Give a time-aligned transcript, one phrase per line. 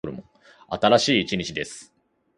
[0.67, 1.93] 新しい一日です。